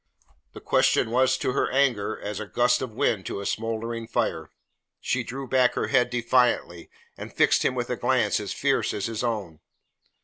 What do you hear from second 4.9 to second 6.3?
She threw back her head